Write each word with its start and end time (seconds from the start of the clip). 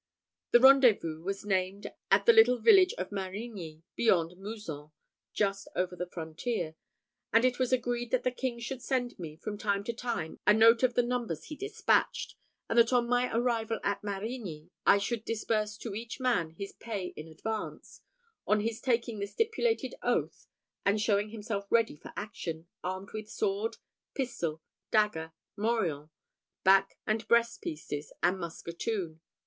The 0.49 0.59
rendezvous 0.59 1.21
was 1.21 1.45
named 1.45 1.85
at 2.09 2.25
the 2.25 2.33
little 2.33 2.57
village 2.57 2.95
of 2.95 3.11
Marigny, 3.11 3.83
beyond 3.95 4.35
Mouzon, 4.35 4.89
just 5.31 5.67
over 5.75 5.95
the 5.95 6.07
frontier; 6.09 6.73
and 7.31 7.45
it 7.45 7.59
was 7.59 7.71
agreed 7.71 8.09
that 8.09 8.23
the 8.23 8.31
king 8.31 8.57
should 8.57 8.81
send 8.81 9.19
me, 9.19 9.35
from 9.37 9.59
time 9.59 9.83
to 9.83 9.93
time, 9.93 10.39
a 10.47 10.55
note 10.55 10.81
of 10.81 10.95
the 10.95 11.03
numbers 11.03 11.43
he 11.43 11.55
despatched; 11.55 12.35
and 12.67 12.79
that 12.79 12.91
on 12.91 13.07
my 13.07 13.31
arrival 13.31 13.79
at 13.83 14.01
Marigny 14.03 14.71
I 14.87 14.97
should 14.97 15.23
disburse 15.23 15.77
to 15.77 15.93
each 15.93 16.19
man 16.19 16.55
his 16.57 16.71
pay 16.73 17.13
in 17.15 17.27
advance, 17.27 18.01
on 18.47 18.61
his 18.61 18.81
taking 18.81 19.19
the 19.19 19.27
stipulated 19.27 19.93
oath, 20.01 20.47
and 20.83 20.99
showing 20.99 21.29
himself 21.29 21.67
ready 21.69 21.95
for 21.95 22.11
action, 22.15 22.65
armed 22.83 23.11
with 23.13 23.29
sword, 23.29 23.77
pistol, 24.15 24.63
dagger, 24.89 25.31
morion, 25.55 26.09
back 26.63 26.97
and 27.05 27.27
breast 27.27 27.61
pieces, 27.61 28.11
and 28.23 28.39
musketoon. 28.39 29.21